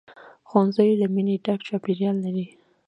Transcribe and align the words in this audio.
ښوونځی 0.47 0.91
له 1.01 1.07
مینې 1.13 1.35
ډک 1.45 1.59
چاپېریال 1.67 2.15
لري 2.25 2.45